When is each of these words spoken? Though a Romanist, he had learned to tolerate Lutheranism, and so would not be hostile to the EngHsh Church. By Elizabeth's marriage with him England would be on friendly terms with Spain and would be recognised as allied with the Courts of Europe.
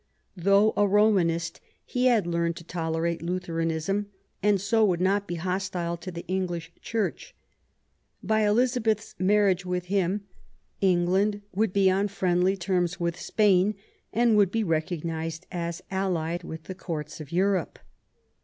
Though 0.35 0.73
a 0.75 0.87
Romanist, 0.87 1.59
he 1.85 2.07
had 2.07 2.25
learned 2.25 2.55
to 2.55 2.63
tolerate 2.63 3.21
Lutheranism, 3.21 4.07
and 4.41 4.59
so 4.59 4.83
would 4.83 4.99
not 4.99 5.27
be 5.27 5.35
hostile 5.35 5.95
to 5.97 6.09
the 6.11 6.25
EngHsh 6.27 6.69
Church. 6.81 7.35
By 8.23 8.41
Elizabeth's 8.47 9.13
marriage 9.19 9.63
with 9.63 9.85
him 9.93 10.23
England 10.81 11.43
would 11.53 11.71
be 11.71 11.91
on 11.91 12.07
friendly 12.07 12.57
terms 12.57 12.99
with 12.99 13.19
Spain 13.21 13.75
and 14.11 14.35
would 14.37 14.49
be 14.49 14.63
recognised 14.63 15.45
as 15.51 15.83
allied 15.91 16.43
with 16.43 16.63
the 16.63 16.73
Courts 16.73 17.21
of 17.21 17.31
Europe. 17.31 17.77